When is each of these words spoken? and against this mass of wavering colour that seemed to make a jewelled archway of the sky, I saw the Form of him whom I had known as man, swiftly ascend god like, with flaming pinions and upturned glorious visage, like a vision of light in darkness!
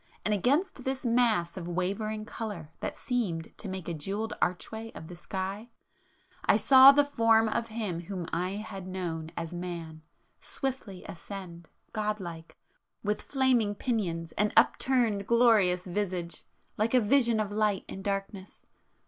and 0.25 0.33
against 0.33 0.83
this 0.83 1.05
mass 1.05 1.55
of 1.55 1.67
wavering 1.67 2.25
colour 2.25 2.71
that 2.79 2.97
seemed 2.97 3.55
to 3.55 3.69
make 3.69 3.87
a 3.87 3.93
jewelled 3.93 4.33
archway 4.41 4.91
of 4.93 5.07
the 5.09 5.15
sky, 5.15 5.69
I 6.43 6.57
saw 6.57 6.91
the 6.91 7.05
Form 7.05 7.47
of 7.47 7.67
him 7.67 7.99
whom 7.99 8.25
I 8.33 8.53
had 8.55 8.87
known 8.87 9.29
as 9.37 9.53
man, 9.53 10.01
swiftly 10.39 11.05
ascend 11.07 11.69
god 11.93 12.19
like, 12.19 12.57
with 13.03 13.21
flaming 13.21 13.75
pinions 13.75 14.31
and 14.39 14.51
upturned 14.57 15.27
glorious 15.27 15.85
visage, 15.85 16.45
like 16.79 16.95
a 16.95 16.99
vision 16.99 17.39
of 17.39 17.51
light 17.51 17.85
in 17.87 18.01
darkness! 18.01 18.65